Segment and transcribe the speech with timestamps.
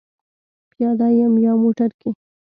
[0.71, 2.09] پیاده یم یا موټر کې؟